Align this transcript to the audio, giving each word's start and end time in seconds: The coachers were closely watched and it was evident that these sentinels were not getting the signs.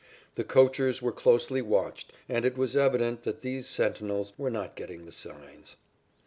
The 0.33 0.43
coachers 0.43 0.99
were 0.99 1.11
closely 1.11 1.61
watched 1.61 2.11
and 2.27 2.43
it 2.43 2.57
was 2.57 2.75
evident 2.75 3.21
that 3.21 3.41
these 3.41 3.67
sentinels 3.67 4.33
were 4.35 4.49
not 4.49 4.75
getting 4.75 5.05
the 5.05 5.11
signs. 5.11 5.75